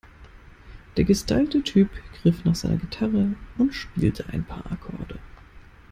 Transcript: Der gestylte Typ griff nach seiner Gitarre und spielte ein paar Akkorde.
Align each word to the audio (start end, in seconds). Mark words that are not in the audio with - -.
Der 0.97 1.03
gestylte 1.03 1.61
Typ 1.61 1.91
griff 2.23 2.43
nach 2.43 2.55
seiner 2.55 2.77
Gitarre 2.77 3.35
und 3.59 3.75
spielte 3.75 4.27
ein 4.29 4.43
paar 4.43 4.65
Akkorde. 4.71 5.19